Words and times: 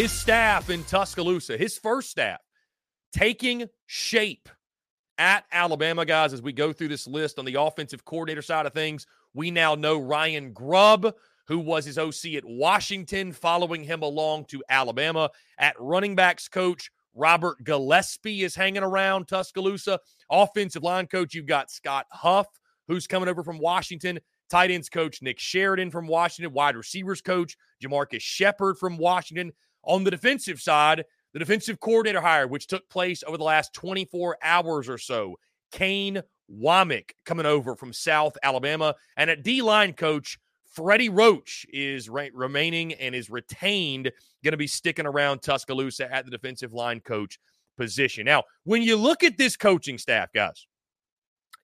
His 0.00 0.12
staff 0.12 0.70
in 0.70 0.82
Tuscaloosa, 0.84 1.58
his 1.58 1.76
first 1.76 2.08
staff, 2.08 2.40
taking 3.12 3.66
shape 3.84 4.48
at 5.18 5.44
Alabama, 5.52 6.06
guys. 6.06 6.32
As 6.32 6.40
we 6.40 6.54
go 6.54 6.72
through 6.72 6.88
this 6.88 7.06
list 7.06 7.38
on 7.38 7.44
the 7.44 7.60
offensive 7.60 8.02
coordinator 8.06 8.40
side 8.40 8.64
of 8.64 8.72
things, 8.72 9.06
we 9.34 9.50
now 9.50 9.74
know 9.74 9.98
Ryan 9.98 10.54
Grubb, 10.54 11.14
who 11.48 11.58
was 11.58 11.84
his 11.84 11.98
OC 11.98 12.36
at 12.36 12.46
Washington, 12.46 13.30
following 13.30 13.84
him 13.84 14.00
along 14.00 14.46
to 14.46 14.64
Alabama. 14.70 15.28
At 15.58 15.78
running 15.78 16.16
backs 16.16 16.48
coach, 16.48 16.90
Robert 17.14 17.62
Gillespie 17.62 18.42
is 18.42 18.54
hanging 18.54 18.82
around 18.82 19.28
Tuscaloosa. 19.28 20.00
Offensive 20.30 20.82
line 20.82 21.08
coach, 21.08 21.34
you've 21.34 21.44
got 21.44 21.70
Scott 21.70 22.06
Huff, 22.10 22.46
who's 22.88 23.06
coming 23.06 23.28
over 23.28 23.44
from 23.44 23.58
Washington. 23.58 24.18
Tight 24.48 24.70
ends 24.70 24.88
coach 24.88 25.20
Nick 25.20 25.38
Sheridan 25.38 25.90
from 25.90 26.06
Washington, 26.06 26.54
wide 26.54 26.74
receivers 26.74 27.20
coach 27.20 27.54
Jamarcus 27.84 28.22
Shepard 28.22 28.78
from 28.78 28.96
Washington. 28.96 29.52
On 29.84 30.04
the 30.04 30.10
defensive 30.10 30.60
side, 30.60 31.04
the 31.32 31.38
defensive 31.38 31.80
coordinator 31.80 32.20
hire, 32.20 32.46
which 32.46 32.66
took 32.66 32.88
place 32.88 33.22
over 33.26 33.38
the 33.38 33.44
last 33.44 33.72
24 33.72 34.38
hours 34.42 34.88
or 34.88 34.98
so, 34.98 35.36
Kane 35.72 36.22
Wommack 36.52 37.10
coming 37.24 37.46
over 37.46 37.76
from 37.76 37.92
South 37.92 38.36
Alabama. 38.42 38.94
And 39.16 39.30
at 39.30 39.42
D 39.42 39.62
line 39.62 39.92
coach, 39.92 40.38
Freddie 40.66 41.08
Roach 41.08 41.66
is 41.72 42.08
re- 42.08 42.30
remaining 42.32 42.92
and 42.94 43.14
is 43.14 43.30
retained, 43.30 44.10
going 44.44 44.52
to 44.52 44.58
be 44.58 44.66
sticking 44.66 45.06
around 45.06 45.42
Tuscaloosa 45.42 46.12
at 46.12 46.24
the 46.24 46.30
defensive 46.30 46.72
line 46.72 47.00
coach 47.00 47.38
position. 47.76 48.24
Now, 48.24 48.44
when 48.64 48.82
you 48.82 48.96
look 48.96 49.24
at 49.24 49.36
this 49.36 49.56
coaching 49.56 49.98
staff, 49.98 50.32
guys, 50.32 50.66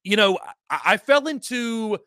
you 0.03 0.17
know, 0.17 0.39
I, 0.71 0.81
I 0.85 0.97
fell 0.97 1.29
into 1.29 1.99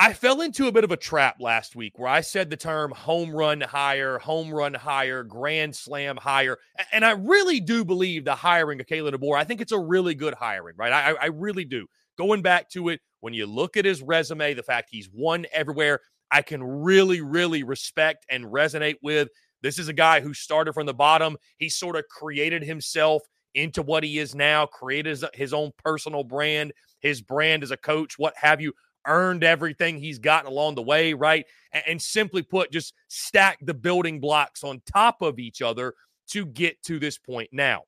I 0.00 0.12
fell 0.12 0.42
into 0.42 0.68
a 0.68 0.72
bit 0.72 0.84
of 0.84 0.92
a 0.92 0.96
trap 0.96 1.40
last 1.40 1.74
week 1.74 1.98
where 1.98 2.08
I 2.08 2.20
said 2.20 2.50
the 2.50 2.56
term 2.56 2.92
home 2.92 3.30
run 3.32 3.60
higher, 3.60 4.18
home 4.18 4.50
run 4.52 4.74
higher, 4.74 5.24
grand 5.24 5.74
slam 5.74 6.16
higher. 6.16 6.58
And 6.92 7.04
I 7.04 7.12
really 7.12 7.58
do 7.58 7.84
believe 7.84 8.24
the 8.24 8.36
hiring 8.36 8.80
of 8.80 8.86
Kalen 8.86 9.12
DeBoer, 9.12 9.36
I 9.36 9.42
think 9.42 9.60
it's 9.60 9.72
a 9.72 9.78
really 9.78 10.14
good 10.14 10.34
hiring, 10.34 10.76
right? 10.78 10.92
I, 10.92 11.14
I 11.14 11.26
really 11.26 11.64
do. 11.64 11.86
Going 12.16 12.42
back 12.42 12.68
to 12.70 12.90
it, 12.90 13.00
when 13.20 13.34
you 13.34 13.46
look 13.46 13.76
at 13.76 13.84
his 13.84 14.00
resume, 14.00 14.54
the 14.54 14.62
fact 14.62 14.88
he's 14.90 15.10
won 15.12 15.46
everywhere, 15.52 16.00
I 16.30 16.42
can 16.42 16.62
really, 16.62 17.20
really 17.20 17.64
respect 17.64 18.24
and 18.30 18.44
resonate 18.44 18.96
with. 19.02 19.28
This 19.62 19.80
is 19.80 19.88
a 19.88 19.92
guy 19.92 20.20
who 20.20 20.32
started 20.32 20.74
from 20.74 20.86
the 20.86 20.94
bottom. 20.94 21.36
He 21.56 21.68
sort 21.68 21.96
of 21.96 22.04
created 22.08 22.62
himself 22.62 23.22
into 23.54 23.82
what 23.82 24.04
he 24.04 24.20
is 24.20 24.32
now, 24.36 24.66
created 24.66 25.10
his, 25.10 25.24
his 25.34 25.52
own 25.52 25.72
personal 25.82 26.22
brand. 26.22 26.72
his 27.00 27.20
brand 27.20 27.62
as 27.62 27.70
a 27.70 27.76
coach, 27.76 28.18
what 28.18 28.34
have 28.36 28.60
you, 28.60 28.72
earned 29.06 29.44
everything 29.44 29.98
he's 29.98 30.18
gotten 30.18 30.50
along 30.50 30.74
the 30.74 30.82
way, 30.82 31.14
right? 31.14 31.46
And, 31.72 31.84
and 31.86 32.02
simply 32.02 32.42
put, 32.42 32.72
just 32.72 32.94
stack 33.08 33.58
the 33.62 33.74
building 33.74 34.20
blocks 34.20 34.64
on 34.64 34.82
top 34.90 35.22
of 35.22 35.38
each 35.38 35.62
other 35.62 35.94
to 36.28 36.46
get 36.46 36.82
to 36.84 36.98
this 36.98 37.18
point 37.18 37.48
now. 37.52 37.82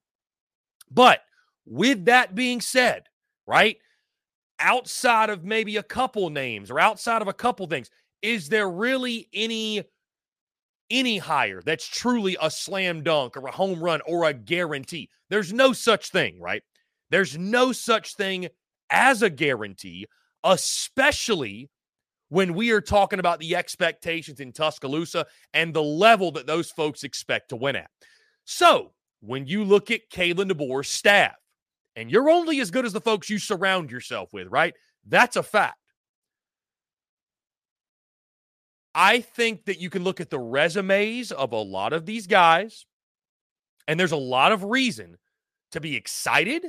But 0.91 1.21
with 1.67 2.07
that 2.07 2.35
being 2.35 2.61
said, 2.61 3.05
right? 3.47 3.77
Outside 4.59 5.31
of 5.31 5.45
maybe 5.45 5.77
a 5.77 5.83
couple 5.83 6.31
names 6.31 6.71
or 6.71 6.81
outside 6.81 7.23
of 7.23 7.29
a 7.29 7.33
couple 7.33 7.67
things, 7.67 7.91
is 8.23 8.49
there 8.49 8.69
really 8.69 9.29
any 9.33 9.85
any 10.91 11.19
hire 11.19 11.63
that's 11.65 11.87
truly 11.87 12.37
a 12.43 12.51
slam 12.51 13.03
dunk 13.05 13.37
or 13.37 13.47
a 13.47 13.53
home 13.53 13.83
run 13.83 14.01
or 14.07 14.25
a 14.25 14.35
guarantee? 14.35 15.09
There's 15.29 15.53
no 15.53 15.73
such 15.73 16.11
thing, 16.11 16.41
right? 16.41 16.63
There's 17.11 17.39
no 17.39 17.73
such 17.73 18.17
thing 18.17 18.49
as 18.91 19.23
a 19.23 19.31
guarantee, 19.31 20.07
especially 20.45 21.71
when 22.29 22.55
we 22.55 22.71
are 22.71 22.81
talking 22.81 23.19
about 23.19 23.41
the 23.41 23.57
expectations 23.57 24.41
in 24.41 24.53
Tuscaloosa 24.53 25.27
and 25.53 25.75
the 25.75 25.83
level 25.83 26.31
that 26.33 26.47
those 26.47 26.71
folks 26.71 27.03
expect 27.03 27.49
to 27.51 27.57
win 27.57 27.77
at. 27.77 27.91
So, 28.45 28.93
when 29.21 29.47
you 29.47 29.65
look 29.65 29.91
at 29.91 30.11
Kalen 30.11 30.51
DeBoer's 30.51 30.89
staff, 30.89 31.35
and 31.97 32.11
you're 32.11 32.31
only 32.31 32.61
as 32.61 32.71
good 32.71 32.87
as 32.87 32.93
the 32.93 33.01
folks 33.01 33.29
you 33.29 33.39
surround 33.39 33.91
yourself 33.91 34.33
with, 34.33 34.47
right? 34.49 34.75
That's 35.07 35.37
a 35.37 35.43
fact. 35.43 35.77
I 38.95 39.21
think 39.21 39.67
that 39.67 39.81
you 39.81 39.91
can 39.91 40.03
look 40.03 40.21
at 40.21 40.31
the 40.31 40.39
resumes 40.39 41.31
of 41.33 41.53
a 41.53 41.57
lot 41.57 41.93
of 41.93 42.07
these 42.07 42.27
guys, 42.27 42.87
and 43.87 43.99
there's 43.99 44.13
a 44.13 44.17
lot 44.17 44.53
of 44.53 44.65
reason 44.65 45.19
to 45.73 45.81
be 45.81 45.97
excited. 45.97 46.67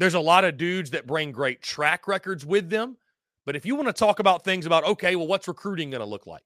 There's 0.00 0.14
a 0.14 0.20
lot 0.20 0.44
of 0.44 0.56
dudes 0.56 0.90
that 0.90 1.06
bring 1.06 1.30
great 1.30 1.60
track 1.60 2.08
records 2.08 2.46
with 2.46 2.70
them. 2.70 2.96
But 3.44 3.54
if 3.54 3.66
you 3.66 3.76
want 3.76 3.88
to 3.88 3.92
talk 3.92 4.18
about 4.18 4.42
things 4.44 4.64
about, 4.64 4.84
okay, 4.84 5.14
well, 5.14 5.26
what's 5.26 5.46
recruiting 5.46 5.90
going 5.90 6.00
to 6.00 6.06
look 6.06 6.26
like? 6.26 6.42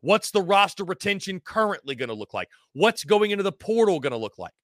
What's 0.00 0.30
the 0.30 0.40
roster 0.40 0.84
retention 0.84 1.40
currently 1.40 1.94
going 1.94 2.08
to 2.08 2.14
look 2.14 2.32
like? 2.32 2.48
What's 2.72 3.04
going 3.04 3.30
into 3.30 3.42
the 3.42 3.52
portal 3.52 4.00
going 4.00 4.12
to 4.12 4.18
look 4.18 4.38
like? 4.38 4.54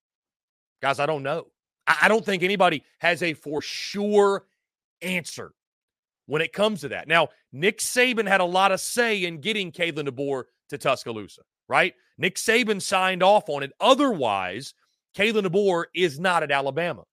Guys, 0.81 0.99
I 0.99 1.05
don't 1.05 1.23
know. 1.23 1.49
I 1.87 2.09
don't 2.09 2.25
think 2.25 2.43
anybody 2.43 2.83
has 3.01 3.23
a 3.23 3.35
for 3.35 3.61
sure 3.61 4.45
answer 5.03 5.53
when 6.25 6.41
it 6.41 6.55
comes 6.55 6.81
to 6.81 6.89
that. 6.89 7.09
Now, 7.09 7.29
Nick 7.53 7.79
Saban 7.79 8.27
had 8.27 8.41
a 8.41 8.45
lot 8.45 8.73
of 8.73 8.81
say 8.81 9.25
in 9.25 9.43
getting 9.43 9.71
Kalen 9.71 10.09
DeBoer 10.09 10.45
to 10.71 10.79
Tuscaloosa, 10.79 11.43
right? 11.69 11.93
Nick 12.17 12.37
Saban 12.37 12.81
signed 12.81 13.23
off 13.23 13.51
on 13.51 13.63
it. 13.63 13.73
Otherwise, 13.81 14.73
Kalen 15.15 15.45
DeBoer 15.45 15.85
is 15.95 16.19
not 16.19 16.43
at 16.43 16.51
Alabama. 16.51 17.05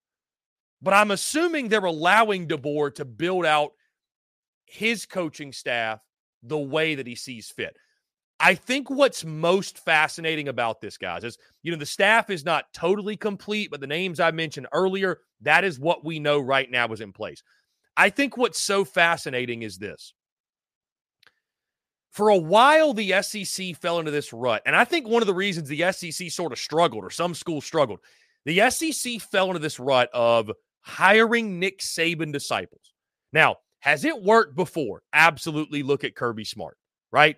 But 0.81 0.93
I'm 0.93 1.11
assuming 1.11 1.69
they're 1.69 1.85
allowing 1.85 2.47
DeBoer 2.47 2.93
to 2.95 3.05
build 3.05 3.45
out 3.45 3.71
his 4.65 5.05
coaching 5.05 5.51
staff 5.51 5.99
the 6.43 6.57
way 6.57 6.95
that 6.95 7.07
he 7.07 7.15
sees 7.15 7.49
fit. 7.49 7.75
I 8.39 8.53
think 8.53 8.89
what's 8.89 9.25
most 9.25 9.79
fascinating 9.79 10.47
about 10.47 10.79
this, 10.79 10.97
guys, 10.97 11.23
is 11.23 11.37
you 11.63 11.71
know, 11.71 11.77
the 11.77 11.85
staff 11.85 12.29
is 12.29 12.45
not 12.45 12.65
totally 12.73 13.17
complete, 13.17 13.71
but 13.71 13.81
the 13.81 13.87
names 13.87 14.19
I 14.19 14.29
mentioned 14.31 14.67
earlier, 14.71 15.19
that 15.41 15.63
is 15.63 15.79
what 15.79 16.05
we 16.05 16.19
know 16.19 16.39
right 16.39 16.69
now 16.69 16.87
is 16.89 17.01
in 17.01 17.13
place. 17.13 17.41
I 17.95 18.11
think 18.11 18.37
what's 18.37 18.61
so 18.61 18.85
fascinating 18.85 19.63
is 19.63 19.77
this. 19.79 20.13
For 22.11 22.29
a 22.29 22.37
while, 22.37 22.93
the 22.93 23.21
SEC 23.21 23.75
fell 23.75 23.99
into 23.99 24.11
this 24.11 24.31
rut. 24.31 24.61
And 24.65 24.75
I 24.75 24.85
think 24.85 25.07
one 25.07 25.23
of 25.23 25.27
the 25.27 25.33
reasons 25.33 25.67
the 25.67 25.91
SEC 25.91 26.29
sort 26.29 26.51
of 26.51 26.59
struggled, 26.59 27.03
or 27.03 27.09
some 27.09 27.33
schools 27.33 27.65
struggled, 27.65 27.99
the 28.45 28.69
SEC 28.69 29.19
fell 29.19 29.47
into 29.47 29.59
this 29.59 29.79
rut 29.79 30.09
of 30.13 30.51
hiring 30.87 31.59
Nick 31.59 31.79
Saban 31.79 32.31
disciples. 32.31 32.93
Now, 33.33 33.57
has 33.79 34.05
it 34.05 34.23
worked 34.23 34.55
before? 34.55 35.01
Absolutely. 35.13 35.83
Look 35.83 36.03
at 36.03 36.15
Kirby 36.15 36.45
Smart, 36.45 36.77
right? 37.11 37.37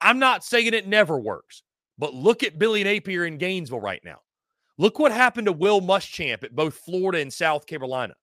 I'm 0.00 0.18
not 0.18 0.44
saying 0.44 0.74
it 0.74 0.86
never 0.86 1.18
works, 1.18 1.62
but 1.98 2.14
look 2.14 2.42
at 2.42 2.58
Billy 2.58 2.84
Napier 2.84 3.24
in 3.24 3.38
Gainesville 3.38 3.80
right 3.80 4.02
now. 4.04 4.18
Look 4.76 4.98
what 4.98 5.12
happened 5.12 5.46
to 5.46 5.52
Will 5.52 5.80
Muschamp 5.80 6.44
at 6.44 6.54
both 6.54 6.74
Florida 6.74 7.20
and 7.20 7.32
South 7.32 7.66
Carolina. 7.66 8.14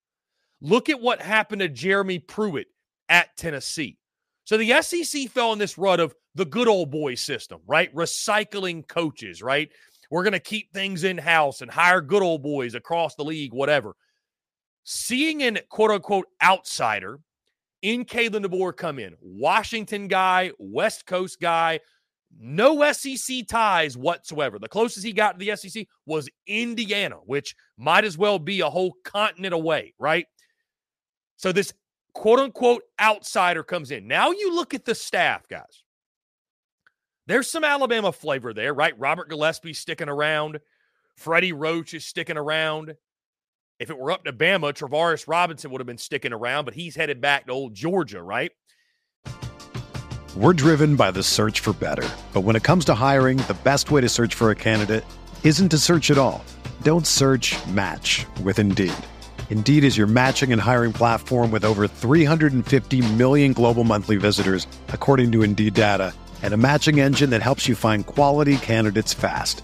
Look 0.62 0.90
at 0.90 1.02
what 1.02 1.22
happened 1.22 1.62
to 1.62 1.70
Jeremy 1.70 2.20
Pruitt 2.20 2.68
at 3.10 3.36
Tennessee. 3.38 3.98
So 4.44 4.58
the 4.58 4.82
SEC 4.82 5.30
fell 5.30 5.54
in 5.54 5.60
this 5.60 5.78
rut 5.78 6.00
of 6.00 6.14
the 6.36 6.46
good 6.46 6.68
old 6.68 6.92
boy 6.92 7.16
system, 7.16 7.62
right? 7.68 7.94
Recycling 7.96 8.88
coaches, 8.88 9.42
right? 9.42 9.70
We're 10.10 10.24
going 10.24 10.34
to 10.34 10.40
keep 10.40 10.74
things 10.74 11.04
in 11.04 11.18
house 11.18 11.62
and 11.62 11.72
hire 11.72 12.02
good 12.02 12.22
old 12.22 12.44
boys 12.44 12.76
across 12.76 13.16
the 13.16 13.24
league, 13.24 13.54
whatever. 13.54 13.96
Seeing 14.84 15.44
an 15.44 15.60
quote 15.70 15.92
unquote 15.92 16.28
outsider 16.42 17.20
in 17.82 18.06
Kalen 18.06 18.46
DeBoer 18.46 18.76
come 18.76 19.00
in. 19.00 19.16
Washington 19.22 20.08
guy, 20.08 20.52
West 20.60 21.06
Coast 21.06 21.40
guy, 21.40 21.80
no 22.40 22.92
SEC 22.92 23.48
ties 23.48 23.98
whatsoever. 23.98 24.60
The 24.60 24.70
closest 24.70 25.06
he 25.06 25.14
got 25.14 25.40
to 25.40 25.46
the 25.46 25.56
SEC 25.56 25.86
was 26.06 26.30
Indiana, 26.48 27.18
which 27.26 27.56
might 27.78 28.06
as 28.06 28.18
well 28.18 28.40
be 28.40 28.62
a 28.62 28.70
whole 28.70 28.94
continent 29.04 29.54
away, 29.54 29.94
right? 30.00 30.26
So 31.38 31.52
this 31.52 31.74
quote 32.14 32.40
unquote 32.40 32.84
outsider 33.00 33.64
comes 33.64 33.92
in. 33.92 34.08
Now 34.08 34.32
you 34.32 34.54
look 34.54 34.74
at 34.74 34.86
the 34.86 34.96
staff, 34.96 35.48
guys. 35.48 35.84
There's 37.28 37.50
some 37.50 37.64
Alabama 37.64 38.12
flavor 38.12 38.54
there, 38.54 38.74
right? 38.74 38.98
Robert 38.98 39.30
Gillespie 39.30 39.74
sticking 39.74 40.10
around. 40.10 40.60
Freddie 41.16 41.54
Roach 41.54 41.94
is 41.94 42.06
sticking 42.06 42.38
around. 42.38 42.96
If 43.82 43.90
it 43.90 43.98
were 43.98 44.12
up 44.12 44.26
to 44.26 44.32
Bama, 44.32 44.76
Travaris 44.76 45.28
Robinson 45.28 45.72
would 45.72 45.82
have 45.82 45.88
been 45.88 45.98
sticking 45.98 46.34
around, 46.34 46.66
but 46.66 46.76
he's 46.76 46.96
headed 46.96 47.20
back 47.20 47.48
to 47.48 47.52
old 47.52 47.74
Georgia, 47.74 48.22
right? 48.22 48.52
We're 50.36 50.54
driven 50.54 50.96
by 50.96 51.10
the 51.10 51.24
search 51.24 51.62
for 51.62 51.74
better. 51.74 52.08
But 52.32 52.42
when 52.42 52.56
it 52.56 52.62
comes 52.62 52.86
to 52.86 52.94
hiring, 52.94 53.38
the 53.48 53.58
best 53.64 53.90
way 53.90 54.02
to 54.02 54.08
search 54.08 54.36
for 54.36 54.52
a 54.52 54.56
candidate 54.56 55.04
isn't 55.44 55.70
to 55.70 55.80
search 55.80 56.12
at 56.12 56.20
all. 56.20 56.46
Don't 56.84 57.08
search 57.08 57.58
match 57.70 58.28
with 58.44 58.60
Indeed. 58.60 58.94
Indeed 59.50 59.84
is 59.84 59.98
your 59.98 60.06
matching 60.06 60.52
and 60.52 60.62
hiring 60.62 60.94
platform 60.94 61.50
with 61.50 61.66
over 61.66 61.88
350 61.88 63.02
million 63.16 63.52
global 63.52 63.84
monthly 63.84 64.18
visitors, 64.18 64.68
according 64.90 65.32
to 65.32 65.42
Indeed 65.42 65.74
data, 65.74 66.14
and 66.44 66.54
a 66.54 66.58
matching 66.58 67.00
engine 67.00 67.32
that 67.32 67.42
helps 67.42 67.68
you 67.68 67.74
find 67.74 68.06
quality 68.06 68.58
candidates 68.58 69.12
fast. 69.12 69.64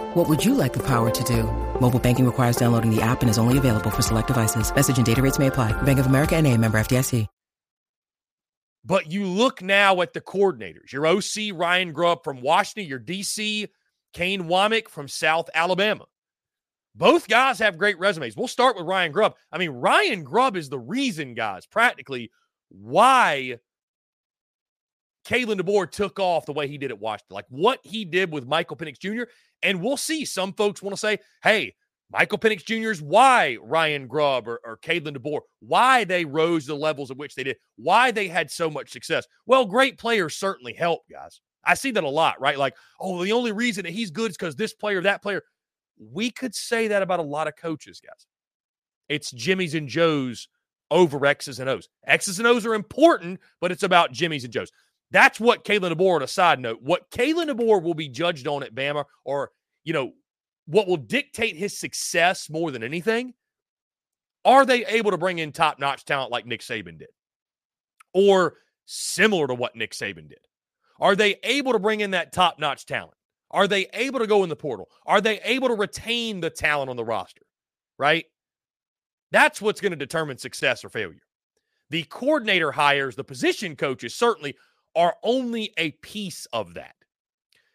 What 0.13 0.27
would 0.27 0.43
you 0.43 0.55
like 0.55 0.73
the 0.73 0.85
power 0.85 1.09
to 1.09 1.23
do? 1.23 1.43
Mobile 1.79 1.99
banking 1.99 2.25
requires 2.25 2.55
downloading 2.55 2.93
the 2.93 3.01
app 3.01 3.21
and 3.21 3.29
is 3.29 3.37
only 3.37 3.57
available 3.57 3.89
for 3.89 4.01
select 4.01 4.27
devices. 4.27 4.73
Message 4.73 4.97
and 4.97 5.05
data 5.05 5.21
rates 5.21 5.39
may 5.39 5.47
apply. 5.47 5.79
Bank 5.83 5.99
of 5.99 6.05
America 6.05 6.35
and 6.35 6.47
a 6.47 6.57
member 6.57 6.79
FDIC. 6.79 7.27
But 8.83 9.11
you 9.11 9.25
look 9.27 9.61
now 9.61 10.01
at 10.01 10.13
the 10.13 10.21
coordinators. 10.21 10.91
Your 10.91 11.05
OC, 11.05 11.53
Ryan 11.53 11.93
Grubb 11.93 12.23
from 12.23 12.41
Washington. 12.41 12.89
Your 12.89 12.99
DC, 12.99 13.69
Kane 14.13 14.45
Wommack 14.45 14.89
from 14.89 15.07
South 15.07 15.49
Alabama. 15.53 16.05
Both 16.95 17.27
guys 17.27 17.59
have 17.59 17.77
great 17.77 17.99
resumes. 17.99 18.35
We'll 18.35 18.47
start 18.47 18.75
with 18.75 18.85
Ryan 18.87 19.11
Grubb. 19.11 19.35
I 19.51 19.59
mean, 19.59 19.69
Ryan 19.69 20.23
Grubb 20.23 20.57
is 20.57 20.67
the 20.67 20.79
reason, 20.79 21.35
guys, 21.35 21.65
practically 21.67 22.31
why 22.69 23.59
Kalen 25.25 25.61
DeBoer 25.61 25.89
took 25.89 26.19
off 26.19 26.45
the 26.45 26.53
way 26.53 26.67
he 26.67 26.77
did 26.77 26.91
at 26.91 26.99
Washington, 26.99 27.35
like 27.35 27.45
what 27.49 27.79
he 27.83 28.03
did 28.03 28.31
with 28.31 28.47
Michael 28.47 28.75
Penix 28.75 28.99
Jr. 28.99 29.23
And 29.63 29.81
we'll 29.81 29.97
see. 29.97 30.25
Some 30.25 30.53
folks 30.53 30.81
want 30.81 30.93
to 30.93 30.99
say, 30.99 31.19
hey, 31.43 31.75
Michael 32.11 32.37
Penix 32.37 32.65
Jr. 32.65 32.91
is 32.91 33.01
why 33.01 33.57
Ryan 33.61 34.07
Grubb 34.07 34.47
or, 34.47 34.59
or 34.65 34.77
Kalen 34.77 35.15
DeBoer, 35.15 35.41
why 35.59 36.03
they 36.03 36.25
rose 36.25 36.65
the 36.65 36.75
levels 36.75 37.09
at 37.09 37.17
which 37.17 37.35
they 37.35 37.43
did, 37.43 37.57
why 37.77 38.11
they 38.11 38.27
had 38.27 38.51
so 38.51 38.69
much 38.69 38.91
success. 38.91 39.25
Well, 39.45 39.65
great 39.65 39.97
players 39.97 40.35
certainly 40.35 40.73
help, 40.73 41.01
guys. 41.09 41.39
I 41.63 41.75
see 41.75 41.91
that 41.91 42.03
a 42.03 42.09
lot, 42.09 42.41
right? 42.41 42.57
Like, 42.57 42.75
oh, 42.99 43.23
the 43.23 43.31
only 43.31 43.51
reason 43.51 43.85
that 43.85 43.93
he's 43.93 44.11
good 44.11 44.31
is 44.31 44.37
because 44.37 44.55
this 44.55 44.73
player, 44.73 45.01
that 45.01 45.21
player. 45.21 45.43
We 45.99 46.31
could 46.31 46.55
say 46.55 46.87
that 46.87 47.03
about 47.03 47.19
a 47.19 47.23
lot 47.23 47.47
of 47.47 47.55
coaches, 47.55 48.01
guys. 48.03 48.25
It's 49.07 49.31
Jimmy's 49.31 49.75
and 49.75 49.87
Joe's 49.87 50.47
over 50.89 51.25
X's 51.25 51.59
and 51.59 51.69
O's. 51.69 51.87
X's 52.05 52.39
and 52.39 52.47
O's 52.47 52.65
are 52.65 52.73
important, 52.73 53.39
but 53.61 53.71
it's 53.71 53.83
about 53.83 54.11
Jimmy's 54.11 54.43
and 54.43 54.51
Joe's. 54.51 54.71
That's 55.11 55.39
what 55.39 55.65
Kalen 55.65 55.93
DeBoer, 55.93 56.15
on 56.15 56.23
a 56.23 56.27
side 56.27 56.59
note, 56.59 56.81
what 56.81 57.09
Kalen 57.11 57.49
DeBoer 57.49 57.83
will 57.83 57.93
be 57.93 58.07
judged 58.07 58.47
on 58.47 58.63
at 58.63 58.73
Bama, 58.73 59.05
or, 59.25 59.51
you 59.83 59.93
know, 59.93 60.13
what 60.65 60.87
will 60.87 60.97
dictate 60.97 61.57
his 61.57 61.77
success 61.77 62.49
more 62.49 62.71
than 62.71 62.83
anything, 62.83 63.33
are 64.45 64.65
they 64.65 64.85
able 64.85 65.11
to 65.11 65.17
bring 65.17 65.39
in 65.39 65.51
top 65.51 65.79
notch 65.79 66.05
talent 66.05 66.31
like 66.31 66.45
Nick 66.45 66.61
Saban 66.61 66.97
did? 66.97 67.09
Or 68.13 68.55
similar 68.85 69.47
to 69.47 69.53
what 69.53 69.75
Nick 69.75 69.91
Saban 69.91 70.29
did? 70.29 70.39
Are 70.99 71.15
they 71.15 71.35
able 71.43 71.73
to 71.73 71.79
bring 71.79 72.01
in 72.01 72.11
that 72.11 72.31
top 72.31 72.59
notch 72.59 72.85
talent? 72.85 73.17
Are 73.49 73.67
they 73.67 73.87
able 73.93 74.19
to 74.19 74.27
go 74.27 74.43
in 74.43 74.49
the 74.49 74.55
portal? 74.55 74.89
Are 75.05 75.19
they 75.19 75.41
able 75.41 75.67
to 75.67 75.75
retain 75.75 76.39
the 76.39 76.49
talent 76.49 76.89
on 76.89 76.95
the 76.95 77.03
roster? 77.03 77.41
Right? 77.97 78.25
That's 79.31 79.61
what's 79.61 79.81
going 79.81 79.91
to 79.91 79.97
determine 79.97 80.37
success 80.37 80.85
or 80.85 80.89
failure. 80.89 81.21
The 81.89 82.03
coordinator 82.03 82.71
hires, 82.71 83.15
the 83.15 83.23
position 83.23 83.75
coaches 83.75 84.15
certainly 84.15 84.55
are 84.95 85.15
only 85.23 85.73
a 85.77 85.91
piece 85.91 86.45
of 86.53 86.73
that. 86.75 86.95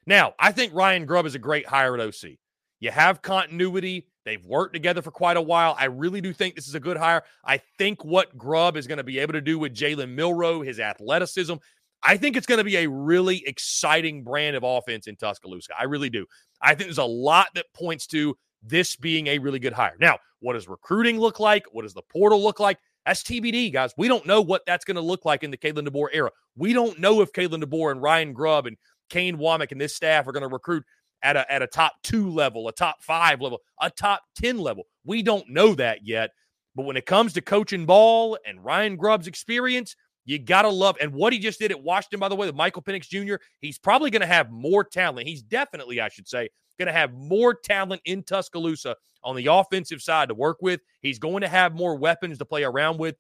Now, 0.07 0.35
I 0.39 0.53
think 0.53 0.73
Ryan 0.75 1.07
Grubb 1.07 1.27
is 1.27 1.35
a 1.35 1.41
great 1.41 1.67
hire 1.67 1.95
at 1.95 2.01
OC. 2.01 2.37
You 2.81 2.91
have 2.91 3.23
continuity. 3.23 4.07
They've 4.25 4.45
worked 4.45 4.75
together 4.75 5.03
for 5.03 5.11
quite 5.11 5.37
a 5.37 5.43
while. 5.43 5.77
I 5.79 5.87
really 5.87 6.21
do 6.21 6.33
think 6.33 6.55
this 6.55 6.69
is 6.69 6.75
a 6.75 6.81
good 6.81 6.97
hire. 6.97 7.23
I 7.45 7.59
think 7.79 8.05
what 8.05 8.37
Grubb 8.37 8.77
is 8.77 8.87
going 8.87 8.99
to 8.99 9.05
be 9.05 9.19
able 9.19 9.33
to 9.33 9.41
do 9.41 9.59
with 9.59 9.75
Jalen 9.75 10.11
Milroe, 10.11 10.63
his 10.63 10.79
athleticism, 10.79 11.55
I 12.03 12.17
think 12.17 12.37
it's 12.37 12.47
going 12.47 12.59
to 12.59 12.65
be 12.65 12.77
a 12.77 12.89
really 12.89 13.43
exciting 13.47 14.23
brand 14.23 14.57
of 14.57 14.63
offense 14.63 15.07
in 15.07 15.17
Tuscaloosa. 15.17 15.73
I 15.79 15.85
really 15.85 16.11
do. 16.11 16.27
I 16.61 16.75
think 16.75 16.87
there's 16.87 16.99
a 16.99 17.05
lot 17.05 17.49
that 17.55 17.67
points 17.75 18.07
to 18.09 18.37
this 18.63 18.97
being 18.97 19.29
a 19.29 19.39
really 19.39 19.59
good 19.59 19.73
hire. 19.73 19.97
Now, 19.99 20.19
what 20.41 20.53
does 20.53 20.69
recruiting 20.69 21.19
look 21.19 21.41
like? 21.41 21.65
What 21.73 21.83
does 21.83 21.95
the 21.95 22.03
portal 22.03 22.43
look 22.43 22.61
like? 22.61 22.79
That's 23.07 23.23
TBD, 23.23 23.73
guys. 23.73 23.95
We 23.97 24.09
don't 24.09 24.27
know 24.27 24.41
what 24.41 24.67
that's 24.67 24.85
going 24.85 24.97
to 24.97 25.01
look 25.01 25.25
like 25.25 25.45
in 25.45 25.53
the 25.53 25.57
Kalen 25.57 25.87
DeBoer 25.87 26.09
era. 26.13 26.33
We 26.57 26.73
don't 26.73 26.99
know 26.99 27.21
if 27.21 27.33
Kalen 27.33 27.63
DeBoer 27.63 27.93
and 27.93 28.03
Ryan 28.03 28.33
Grubb 28.33 28.67
and 28.67 28.77
Kane 29.09 29.37
Wommack 29.39 29.71
and 29.71 29.81
this 29.81 29.95
staff 29.95 30.27
are 30.27 30.33
going 30.33 30.43
to 30.43 30.49
recruit 30.49 30.85
at 31.23 31.37
a, 31.37 31.51
at 31.51 31.63
a 31.63 31.69
top 31.69 31.95
two 32.03 32.29
level, 32.29 32.67
a 32.67 32.73
top 32.73 33.03
five 33.03 33.41
level, 33.41 33.61
a 33.81 33.91
top 33.91 34.23
10 34.43 34.59
level. 34.59 34.85
We 35.05 35.23
don't 35.23 35.49
know 35.49 35.75
that 35.75 36.05
yet. 36.05 36.31
But 36.75 36.85
when 36.85 36.97
it 36.97 37.07
comes 37.07 37.33
to 37.35 37.41
coaching 37.41 37.87
ball 37.87 38.39
and 38.45 38.63
Ryan 38.63 38.97
Grubb's 38.97 39.29
experience, 39.29 39.95
you 40.27 40.39
got 40.39 40.63
to 40.63 40.69
love. 40.69 40.97
And 41.01 41.15
what 41.15 41.33
he 41.33 41.39
just 41.39 41.59
did 41.59 41.71
at 41.71 41.83
Washington, 41.83 42.21
by 42.21 42.29
the 42.29 42.37
way, 42.37 42.47
with 42.47 42.57
Michael 42.57 42.83
Penix 42.83 43.09
Jr., 43.09 43.37
he's 43.61 43.79
probably 43.79 44.11
to 44.11 44.27
have 44.27 44.51
more 44.51 44.85
talent. 44.85 45.27
He's 45.27 45.43
definitely, 45.43 46.01
I 46.01 46.09
should 46.09 46.29
say, 46.29 46.51
to 46.79 46.93
have 46.93 47.15
more 47.15 47.55
talent 47.55 48.03
in 48.05 48.23
Tuscaloosa 48.23 48.97
on 49.23 49.37
the 49.37 49.47
offensive 49.47 50.03
side 50.03 50.29
to 50.29 50.35
work 50.35 50.59
with. 50.61 50.81
He's 51.01 51.19
going 51.19 51.41
to 51.41 51.49
have 51.49 51.75
more 51.75 51.97
weapons 51.97 52.39
to 52.39 52.45
play 52.45 52.65
around 52.65 52.99
with. 52.99 53.17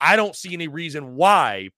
I 0.00 0.16
don't 0.16 0.34
see 0.34 0.52
any 0.52 0.68
reason 0.68 1.14
why 1.14 1.68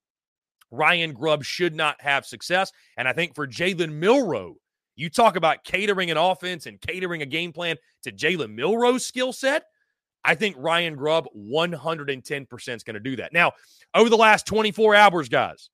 Ryan 0.71 1.13
Grubb 1.13 1.45
should 1.45 1.75
not 1.75 2.01
have 2.01 2.25
success. 2.25 2.73
And 2.97 3.07
I 3.07 3.13
think 3.13 3.35
for 3.35 3.47
Jalen 3.47 3.93
Milroe, 3.93 4.57
you 4.97 5.09
talk 5.09 5.37
about 5.37 5.65
catering 5.65 6.11
an 6.11 6.17
offense 6.17 6.67
and 6.67 6.81
catering 6.81 7.23
a 7.23 7.27
game 7.27 7.53
plan 7.53 7.77
to 8.03 8.13
Jalen 8.13 8.55
Milroe's 8.55 9.07
skill 9.07 9.33
set. 9.33 9.65
I 10.25 10.35
think 10.35 10.57
Ryan 10.59 10.97
Grubb 10.97 11.27
110% 11.37 12.77
is 12.77 12.83
going 12.83 12.95
to 12.95 13.01
do 13.01 13.17
that. 13.17 13.33
Now, 13.33 13.53
over 13.95 14.11
the 14.11 14.17
last 14.17 14.47
24 14.47 14.95
hours, 14.95 15.29
guys, 15.29 15.71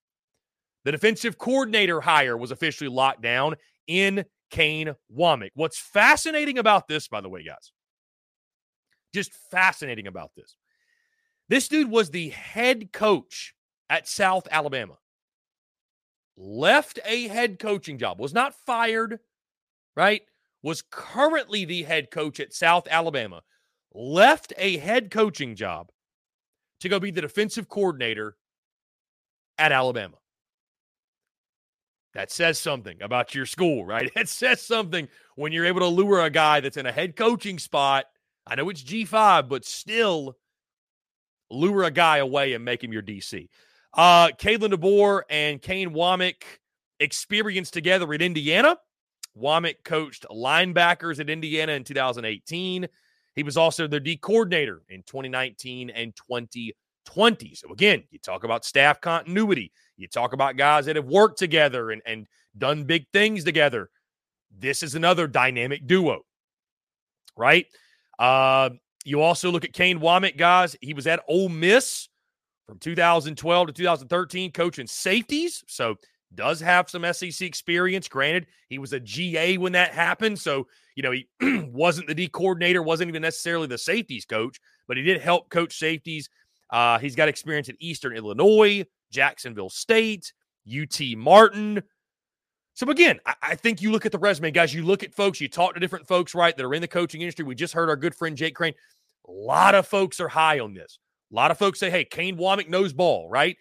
the 0.85 0.93
defensive 0.93 1.39
coordinator 1.39 2.01
hire 2.01 2.37
was 2.37 2.51
officially 2.51 2.89
locked 2.89 3.23
down 3.23 3.57
in 3.87 4.25
Kane 4.51 4.95
Wommack. 5.15 5.51
What's 5.55 5.79
fascinating 5.79 6.59
about 6.59 6.87
this, 6.87 7.09
by 7.09 7.21
the 7.21 7.29
way, 7.29 7.43
guys, 7.43 7.73
just 9.15 9.33
fascinating 9.51 10.07
about 10.07 10.31
this. 10.37 10.57
This 11.49 11.69
dude 11.69 11.91
was 11.91 12.11
the 12.11 12.31
head 12.31 12.93
coach 12.93 13.55
at 13.89 14.09
South 14.09 14.47
Alabama. 14.51 14.99
Left 16.37 16.99
a 17.05 17.29
head 17.29 17.59
coaching 17.59 17.99
job, 17.99 18.21
was 18.21 18.35
not 18.35 18.55
fired, 18.67 19.21
right? 19.97 20.23
Was 20.63 20.83
currently 20.91 21.65
the 21.65 21.83
head 21.83 22.11
coach 22.11 22.41
at 22.41 22.53
South 22.53 22.89
Alabama. 22.91 23.43
Left 23.95 24.53
a 24.59 24.77
head 24.79 25.11
coaching 25.11 25.55
job 25.55 25.91
to 26.81 26.89
go 26.89 26.99
be 26.99 27.11
the 27.11 27.21
defensive 27.21 27.69
coordinator 27.69 28.37
at 29.57 29.73
Alabama. 29.73 30.17
That 32.15 32.31
says 32.31 32.59
something 32.59 33.01
about 33.03 33.35
your 33.35 33.47
school, 33.47 33.85
right? 33.85 34.11
It 34.17 34.29
says 34.29 34.63
something 34.63 35.09
when 35.37 35.53
you're 35.53 35.65
able 35.65 35.81
to 35.81 35.89
lure 35.89 36.23
a 36.23 36.31
guy 36.31 36.61
that's 36.61 36.77
in 36.77 36.87
a 36.87 36.93
head 36.93 37.17
coaching 37.17 37.59
spot. 37.59 38.07
I 38.47 38.55
know 38.55 38.69
it's 38.69 38.83
G5, 38.83 39.49
but 39.49 39.65
still 39.65 40.37
lure 41.51 41.85
a 41.85 41.91
guy 41.91 42.19
away 42.19 42.53
and 42.53 42.65
make 42.65 42.83
him 42.83 42.93
your 42.93 43.03
DC. 43.03 43.49
Uh, 43.93 44.29
DeBoer 44.29 45.23
and 45.31 45.63
Kane 45.63 45.91
Wommack 45.91 46.43
experienced 47.01 47.73
together 47.73 48.13
at 48.13 48.23
Indiana. 48.23 48.77
Wommack 49.37 49.77
coached 49.85 50.27
linebackers 50.31 51.21
at 51.21 51.31
Indiana 51.31 51.73
in 51.73 51.85
2018. 51.85 52.89
He 53.35 53.43
was 53.43 53.57
also 53.57 53.87
their 53.87 54.01
D 54.01 54.17
coordinator 54.17 54.83
in 54.89 55.03
2019 55.03 55.91
and 55.91 56.15
2020. 56.17 57.55
So, 57.55 57.73
again, 57.73 58.05
you 58.11 58.19
talk 58.19 58.45
about 58.45 58.65
staff 58.65 59.01
continuity. 59.01 59.73
You 59.97 60.09
talk 60.09 60.33
about 60.33 60.57
guys 60.57 60.87
that 60.87 60.97
have 60.97 61.07
worked 61.07 61.39
together 61.39 61.91
and, 61.91 62.03
and 62.07 62.27
done 62.57 62.85
big 62.85 63.07
things 63.13 63.45
together. 63.45 63.91
This 64.57 64.83
is 64.83 64.95
another 64.95 65.27
dynamic 65.27 65.87
duo, 65.87 66.23
right? 67.37 67.67
Uh, 68.19 68.71
you 69.05 69.21
also 69.21 69.51
look 69.51 69.65
at 69.65 69.73
Kane 69.73 70.01
Wommack, 70.01 70.37
guys. 70.37 70.77
He 70.81 70.95
was 70.95 71.07
at 71.07 71.23
Ole 71.29 71.49
Miss 71.49 72.09
from 72.67 72.79
2012 72.79 73.67
to 73.67 73.73
2013, 73.73 74.53
coaching 74.53 74.87
safeties. 74.87 75.65
So 75.67 75.97
does 76.37 76.61
have 76.61 76.91
some 76.91 77.05
SEC 77.13 77.43
experience. 77.43 78.09
Granted, 78.09 78.47
he 78.69 78.79
was 78.79 78.93
a 78.93 79.01
GA 79.01 79.59
when 79.59 79.73
that 79.73 79.93
happened. 79.93 80.39
So, 80.39 80.67
you 80.95 81.03
know, 81.03 81.13
he 81.13 81.29
wasn't 81.73 82.09
the 82.09 82.15
D 82.15 82.29
coordinator, 82.29 82.83
wasn't 82.83 83.09
even 83.09 83.23
necessarily 83.23 83.67
the 83.67 83.79
safeties 83.79 84.25
coach, 84.25 84.61
but 84.87 84.97
he 84.97 85.03
did 85.03 85.21
help 85.21 85.49
coach 85.51 85.79
safeties. 85.79 86.29
Uh, 86.71 86.99
he's 86.99 87.15
got 87.15 87.29
experience 87.29 87.69
at 87.69 87.77
Eastern 87.79 88.17
Illinois, 88.17 88.85
Jacksonville 89.11 89.71
State, 89.71 90.33
UT 90.69 91.01
Martin. 91.17 91.83
So 92.75 92.91
again, 92.91 93.21
I, 93.25 93.35
I, 93.43 93.55
think 93.55 93.81
you 93.81 93.93
look 93.93 94.05
at 94.05 94.13
the 94.13 94.19
resume, 94.19 94.51
guys. 94.51 94.75
You 94.75 94.83
look 94.85 95.05
at 95.05 95.15
folks, 95.15 95.41
you 95.41 95.49
talk 95.49 95.75
to 95.75 95.81
different 95.81 96.09
folks, 96.09 96.35
right, 96.35 96.57
that 96.57 96.65
are 96.65 96.75
in 96.75 96.83
the 96.83 96.89
coaching 96.89 97.21
industry. 97.21 97.45
We 97.45 97.55
just 97.55 97.75
heard 97.75 97.89
our 97.89 97.97
good 97.97 98.15
friend 98.15 98.37
Jake 98.37 98.57
Crane. 98.57 98.75
A 99.29 99.31
lot 99.31 99.75
of 99.75 99.87
folks 99.87 100.19
are 100.21 100.29
high 100.29 100.59
on 100.59 100.75
this. 100.75 100.99
A 101.31 101.35
lot 101.35 101.51
of 101.51 101.59
folks 101.59 101.79
say, 101.79 101.91
hey, 101.91 102.05
Kane 102.05 102.37
Wommack 102.37 102.69
knows 102.69 102.93
ball, 102.93 103.29
right? 103.29 103.57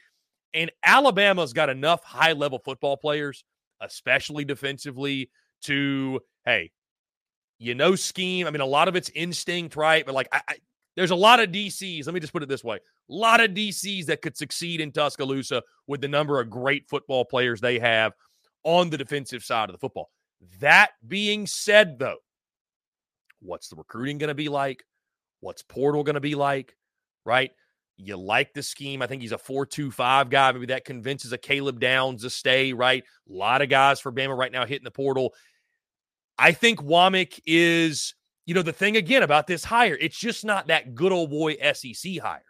And 0.54 0.72
Alabama's 0.84 1.54
got 1.54 1.70
enough 1.70 2.04
high 2.04 2.34
level 2.34 2.60
football 2.60 2.98
players, 2.98 3.44
especially 3.82 4.46
defensively, 4.46 5.32
to, 5.64 6.20
hey, 6.46 6.72
you 7.60 7.76
know, 7.76 7.96
scheme. 7.96 8.46
I 8.46 8.52
mean, 8.52 8.62
a 8.62 8.66
lot 8.66 8.88
of 8.88 8.96
it's 8.96 9.10
instinct, 9.10 9.76
right? 9.76 10.06
But 10.06 10.16
like, 10.16 10.28
I, 10.32 10.42
I, 10.48 10.56
there's 10.96 11.12
a 11.12 11.16
lot 11.16 11.40
of 11.40 11.50
DCs. 11.50 12.06
Let 12.06 12.14
me 12.14 12.20
just 12.20 12.34
put 12.34 12.44
it 12.44 12.50
this 12.50 12.64
way 12.64 12.80
a 13.10 13.14
lot 13.14 13.42
of 13.42 13.52
DCs 13.52 14.06
that 14.06 14.22
could 14.22 14.38
succeed 14.38 14.80
in 14.80 14.92
Tuscaloosa 14.92 15.62
with 15.88 16.02
the 16.02 16.08
number 16.08 16.40
of 16.40 16.50
great 16.50 16.88
football 16.88 17.26
players 17.26 17.60
they 17.60 17.80
have 17.80 18.14
on 18.64 18.90
the 18.90 18.98
defensive 18.98 19.44
side 19.44 19.70
of 19.70 19.74
the 19.74 19.80
football. 19.80 20.10
That 20.60 20.92
being 21.06 21.46
said, 21.48 22.00
though, 22.00 22.18
what's 23.42 23.68
the 23.68 23.76
recruiting 23.76 24.18
going 24.18 24.30
to 24.30 24.36
be 24.36 24.50
like? 24.50 24.84
What's 25.42 25.62
portal 25.62 26.04
going 26.04 26.16
to 26.16 26.22
be 26.22 26.36
like? 26.36 26.76
Right? 27.26 27.52
You 27.98 28.18
like 28.18 28.54
the 28.54 28.64
scheme. 28.64 29.02
I 29.02 29.08
think 29.08 29.22
he's 29.22 29.32
a 29.32 29.38
4 29.38 29.66
2 29.66 29.92
5 29.92 30.30
guy. 30.30 30.52
Maybe 30.52 30.66
that 30.68 30.86
convinces 30.86 31.32
a 31.32 31.38
Caleb 31.38 31.80
Downs 31.80 32.24
to 32.24 32.30
stay, 32.30 32.74
right? 32.74 33.04
A 33.30 33.34
lot 33.34 33.62
of 33.62 33.70
guys 33.70 34.00
for 34.00 34.12
Bama 34.12 34.36
right 34.36 34.52
now 34.52 34.66
hitting 34.66 34.84
the 34.84 34.92
portal. 34.92 35.34
I 36.38 36.52
think 36.52 36.80
Wommack 36.80 37.40
is, 37.46 38.16
you 38.46 38.56
know, 38.56 38.64
the 38.64 38.74
thing 38.74 38.98
again 38.98 39.24
about 39.24 39.48
this 39.48 39.64
hire, 39.64 39.98
it's 40.00 40.18
just 40.18 40.44
not 40.44 40.68
that 40.68 40.96
good 40.96 41.12
old 41.12 41.30
boy 41.30 41.56
SEC 41.74 42.18
hire. 42.18 42.44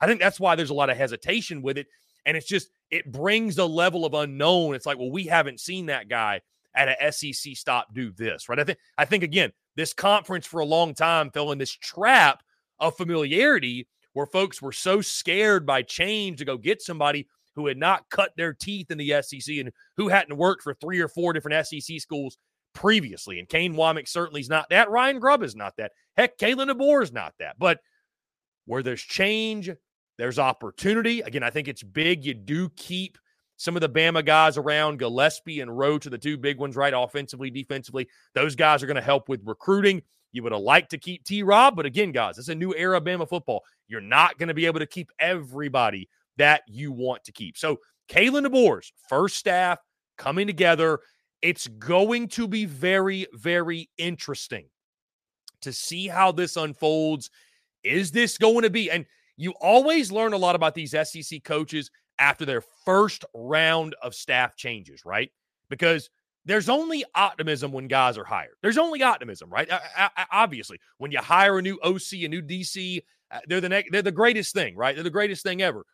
I 0.00 0.06
think 0.06 0.20
that's 0.20 0.40
why 0.40 0.54
there's 0.54 0.70
a 0.70 0.74
lot 0.74 0.90
of 0.90 0.96
hesitation 0.96 1.62
with 1.62 1.78
it. 1.78 1.86
And 2.26 2.36
it's 2.36 2.46
just, 2.46 2.68
it 2.90 3.10
brings 3.10 3.56
a 3.58 3.64
level 3.64 4.04
of 4.04 4.14
unknown. 4.14 4.74
It's 4.74 4.86
like, 4.86 4.98
well, 4.98 5.10
we 5.10 5.24
haven't 5.24 5.60
seen 5.60 5.86
that 5.86 6.08
guy 6.08 6.42
at 6.74 6.88
a 6.88 7.12
SEC 7.12 7.56
stop 7.56 7.94
do 7.94 8.12
this, 8.12 8.48
right? 8.48 8.58
I 8.58 8.64
think, 8.64 8.78
I 8.98 9.04
think 9.04 9.24
again, 9.24 9.52
this 9.76 9.92
conference 9.92 10.46
for 10.46 10.60
a 10.60 10.66
long 10.66 10.94
time 10.94 11.30
fell 11.30 11.52
in 11.52 11.58
this 11.58 11.72
trap 11.72 12.42
of 12.78 12.96
familiarity 12.96 13.88
where 14.12 14.26
folks 14.26 14.60
were 14.60 14.72
so 14.72 15.00
scared 15.00 15.66
by 15.66 15.82
change 15.82 16.38
to 16.38 16.44
go 16.44 16.56
get 16.56 16.82
somebody 16.82 17.26
who 17.56 17.66
had 17.66 17.76
not 17.76 18.08
cut 18.10 18.32
their 18.36 18.52
teeth 18.52 18.90
in 18.90 18.98
the 18.98 19.22
SEC 19.22 19.56
and 19.56 19.70
who 19.96 20.08
hadn't 20.08 20.36
worked 20.36 20.62
for 20.62 20.74
three 20.74 21.00
or 21.00 21.08
four 21.08 21.32
different 21.32 21.66
SEC 21.66 22.00
schools 22.00 22.38
previously. 22.74 23.38
And 23.38 23.48
Kane 23.48 23.74
Wommack 23.74 24.08
certainly 24.08 24.40
is 24.40 24.48
not 24.48 24.68
that. 24.70 24.90
Ryan 24.90 25.18
Grubb 25.18 25.42
is 25.42 25.56
not 25.56 25.76
that. 25.78 25.92
Heck, 26.16 26.38
Kalen 26.38 26.70
DeBoer 26.70 27.02
is 27.02 27.12
not 27.12 27.34
that. 27.38 27.56
But 27.58 27.80
where 28.66 28.82
there's 28.82 29.02
change, 29.02 29.70
there's 30.18 30.38
opportunity. 30.38 31.20
Again, 31.20 31.42
I 31.42 31.50
think 31.50 31.66
it's 31.66 31.82
big. 31.82 32.24
You 32.24 32.34
do 32.34 32.68
keep 32.76 33.18
some 33.56 33.76
of 33.76 33.82
the 33.82 33.90
Bama 33.90 34.24
guys 34.24 34.56
around, 34.56 34.98
Gillespie 34.98 35.60
and 35.60 35.76
Roach 35.76 36.06
are 36.06 36.10
the 36.10 36.16
two 36.16 36.38
big 36.38 36.58
ones, 36.58 36.76
right? 36.76 36.94
Offensively, 36.96 37.50
defensively. 37.50 38.08
Those 38.34 38.56
guys 38.56 38.82
are 38.82 38.86
going 38.86 38.94
to 38.94 39.02
help 39.02 39.28
with 39.28 39.42
recruiting. 39.44 40.02
You 40.32 40.42
would 40.42 40.52
have 40.52 40.60
liked 40.60 40.90
to 40.90 40.98
keep 40.98 41.24
T 41.24 41.42
Rob, 41.42 41.76
but 41.76 41.86
again, 41.86 42.12
guys, 42.12 42.38
it's 42.38 42.48
a 42.48 42.54
new 42.54 42.74
era 42.74 42.98
of 42.98 43.04
Bama 43.04 43.28
football. 43.28 43.62
You're 43.88 44.00
not 44.00 44.38
going 44.38 44.48
to 44.48 44.54
be 44.54 44.66
able 44.66 44.78
to 44.80 44.86
keep 44.86 45.10
everybody 45.18 46.08
that 46.36 46.62
you 46.66 46.92
want 46.92 47.24
to 47.24 47.32
keep. 47.32 47.58
So, 47.58 47.78
Kalen 48.08 48.46
DeBoer's 48.46 48.92
first 49.08 49.36
staff 49.36 49.78
coming 50.18 50.46
together. 50.46 51.00
It's 51.42 51.68
going 51.68 52.28
to 52.28 52.46
be 52.46 52.64
very, 52.64 53.26
very 53.32 53.88
interesting 53.98 54.66
to 55.62 55.72
see 55.72 56.08
how 56.08 56.32
this 56.32 56.56
unfolds. 56.56 57.30
Is 57.82 58.10
this 58.10 58.36
going 58.36 58.62
to 58.62 58.70
be? 58.70 58.90
And 58.90 59.06
you 59.36 59.52
always 59.60 60.12
learn 60.12 60.32
a 60.32 60.38
lot 60.38 60.54
about 60.54 60.74
these 60.74 60.90
SEC 60.90 61.42
coaches 61.44 61.90
after 62.18 62.44
their 62.44 62.62
first 62.84 63.24
round 63.34 63.94
of 64.02 64.14
staff 64.14 64.56
changes, 64.56 65.04
right? 65.04 65.30
Because 65.70 66.10
there's 66.44 66.68
only 66.68 67.04
optimism 67.14 67.72
when 67.72 67.86
guys 67.86 68.16
are 68.16 68.24
hired. 68.24 68.54
There's 68.62 68.78
only 68.78 69.02
optimism, 69.02 69.50
right? 69.50 69.70
I, 69.70 70.10
I, 70.16 70.26
obviously, 70.32 70.80
when 70.98 71.10
you 71.10 71.18
hire 71.18 71.58
a 71.58 71.62
new 71.62 71.78
OC, 71.82 72.12
a 72.24 72.28
new 72.28 72.42
DC, 72.42 73.02
uh, 73.30 73.38
they're 73.46 73.60
the 73.60 73.68
next, 73.68 73.92
they're 73.92 74.02
the 74.02 74.10
greatest 74.10 74.54
thing, 74.54 74.74
right? 74.76 74.94
They're 74.94 75.04
the 75.04 75.10
greatest 75.10 75.42
thing 75.42 75.60
ever. 75.60 75.84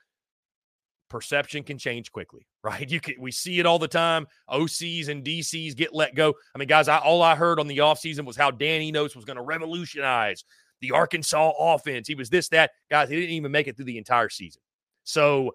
Perception 1.09 1.63
can 1.63 1.79
change 1.79 2.13
quickly, 2.13 2.47
right? 2.63 2.89
You 2.89 3.01
can 3.01 3.15
we 3.19 3.33
see 3.33 3.59
it 3.59 3.67
all 3.67 3.79
the 3.79 3.89
time. 3.89 4.27
OCs 4.49 5.09
and 5.09 5.25
DCs 5.25 5.77
get 5.77 5.95
let 5.95 6.15
go. 6.15 6.35
I 6.55 6.59
mean, 6.59 6.69
guys, 6.69 6.89
I, 6.89 6.99
all 6.99 7.23
I 7.23 7.35
heard 7.35 7.59
on 7.59 7.67
the 7.67 7.79
offseason 7.79 8.25
was 8.25 8.37
how 8.37 8.51
Dan 8.51 8.83
Enos 8.83 9.17
was 9.17 9.25
going 9.25 9.37
to 9.37 9.43
revolutionize 9.43 10.45
the 10.81 10.93
Arkansas 10.93 11.53
offense. 11.59 12.07
He 12.07 12.15
was 12.15 12.31
this, 12.31 12.49
that. 12.51 12.71
Guys, 12.91 13.09
he 13.09 13.17
didn't 13.17 13.31
even 13.31 13.51
make 13.51 13.67
it 13.67 13.77
through 13.77 13.87
the 13.87 13.99
entire 13.99 14.29
season. 14.29 14.63
So 15.05 15.55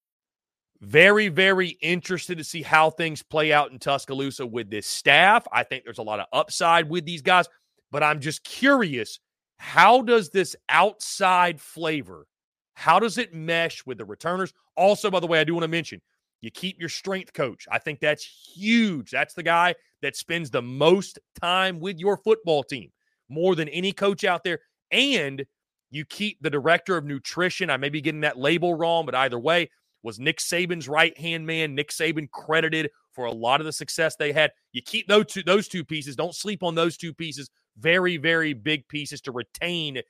Very, 0.81 1.27
very 1.27 1.69
interested 1.81 2.37
to 2.39 2.43
see 2.43 2.63
how 2.63 2.89
things 2.89 3.21
play 3.21 3.53
out 3.53 3.71
in 3.71 3.79
Tuscaloosa 3.79 4.45
with 4.45 4.69
this 4.69 4.87
staff. 4.87 5.47
I 5.51 5.63
think 5.63 5.83
there's 5.83 5.99
a 5.99 6.03
lot 6.03 6.19
of 6.19 6.25
upside 6.33 6.89
with 6.89 7.05
these 7.05 7.21
guys, 7.21 7.47
but 7.91 8.01
I'm 8.01 8.19
just 8.19 8.43
curious 8.43 9.19
how 9.57 10.01
does 10.01 10.29
this 10.31 10.55
outside 10.69 11.61
flavor 11.61 12.25
how 12.81 12.99
does 12.99 13.19
it 13.19 13.31
mesh 13.31 13.85
with 13.85 13.99
the 13.99 14.05
returners? 14.05 14.53
Also, 14.75 15.11
by 15.11 15.19
the 15.19 15.27
way, 15.27 15.39
I 15.39 15.43
do 15.43 15.53
want 15.53 15.63
to 15.63 15.67
mention 15.67 16.01
you 16.41 16.49
keep 16.49 16.79
your 16.79 16.89
strength 16.89 17.31
coach. 17.33 17.67
I 17.71 17.77
think 17.77 17.99
that's 17.99 18.23
huge. 18.25 19.11
That's 19.11 19.35
the 19.35 19.43
guy 19.43 19.75
that 20.01 20.15
spends 20.15 20.49
the 20.49 20.63
most 20.63 21.19
time 21.39 21.79
with 21.79 21.99
your 21.99 22.17
football 22.17 22.63
team 22.63 22.89
more 23.29 23.55
than 23.55 23.69
any 23.69 23.91
coach 23.91 24.23
out 24.23 24.43
there. 24.43 24.59
And 24.89 25.45
you 25.91 26.05
keep 26.05 26.41
the 26.41 26.49
director 26.49 26.97
of 26.97 27.05
nutrition. 27.05 27.69
I 27.69 27.77
may 27.77 27.89
be 27.89 28.01
getting 28.01 28.21
that 28.21 28.39
label 28.39 28.73
wrong, 28.73 29.05
but 29.05 29.13
either 29.13 29.37
way, 29.37 29.69
was 30.03 30.19
Nick 30.19 30.39
Saban's 30.39 30.87
right 30.87 31.17
hand 31.17 31.45
man. 31.45 31.75
Nick 31.75 31.89
Saban 31.89 32.29
credited 32.31 32.89
for 33.11 33.25
a 33.25 33.31
lot 33.31 33.61
of 33.61 33.65
the 33.65 33.73
success 33.73 34.15
they 34.15 34.31
had. 34.31 34.51
You 34.71 34.81
keep 34.81 35.07
those 35.07 35.25
two, 35.27 35.43
those 35.43 35.67
two 35.67 35.83
pieces. 35.83 36.15
Don't 36.15 36.35
sleep 36.35 36.63
on 36.63 36.75
those 36.75 36.97
two 36.97 37.13
pieces. 37.13 37.49
Very, 37.77 38.17
very 38.17 38.53
big 38.53 38.87
pieces 38.87 39.21
to 39.21 39.31
retain 39.31 40.01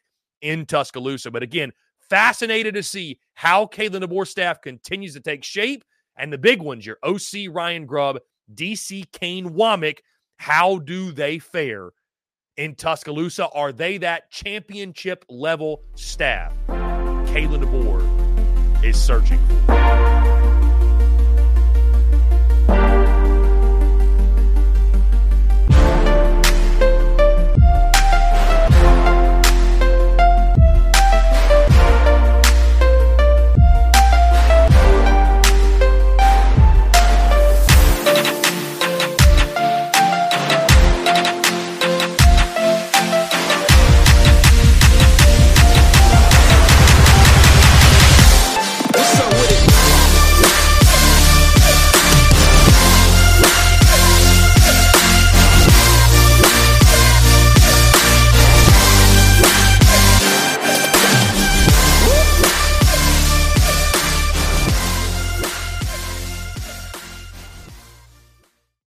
in 0.42 0.66
Tuscaloosa. 0.66 1.32
But 1.32 1.44
again, 1.44 1.72
fascinated 2.10 2.74
to 2.76 2.84
see 2.84 3.20
how 3.34 3.66
Kalen 3.66 4.04
DeBoer 4.04 4.28
staff 4.28 4.62
continues 4.62 5.14
to 5.14 5.20
take 5.20 5.44
shape. 5.44 5.84
And 6.18 6.32
the 6.32 6.38
big 6.38 6.62
ones, 6.62 6.86
your 6.86 6.98
OC 7.04 7.50
Ryan 7.50 7.86
Grubb, 7.86 8.20
DC 8.54 9.12
Kane 9.12 9.52
Wommack, 9.52 10.00
how 10.38 10.80
do 10.80 11.12
they 11.12 11.40
fare 11.40 11.92
in 12.58 12.76
Tuscaloosa? 12.76 13.48
Are 13.50 13.72
they 13.72 13.98
that 14.00 14.30
championship 14.32 15.24
level 15.30 15.84
staff? 15.96 16.54
Kalen 16.68 17.64
DeBoer 17.64 18.21
is 18.84 19.00
searching 19.00 19.40
for. 19.66 20.21